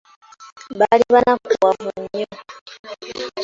Baali 0.79 1.05
bannakuwavu 1.13 1.89
nnyo. 2.03 2.27